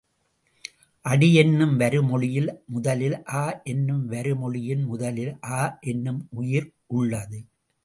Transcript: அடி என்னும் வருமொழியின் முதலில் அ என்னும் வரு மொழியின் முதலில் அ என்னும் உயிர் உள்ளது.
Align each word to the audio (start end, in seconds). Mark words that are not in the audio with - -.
அடி 1.05 1.27
என்னும் 1.35 1.75
வருமொழியின் 1.77 2.47
முதலில் 2.67 3.17
அ 3.35 3.43
என்னும் 3.65 4.01
வரு 4.07 4.33
மொழியின் 4.35 4.83
முதலில் 4.85 5.33
அ 5.53 5.61
என்னும் 5.85 6.21
உயிர் 6.39 6.69
உள்ளது. 6.95 7.39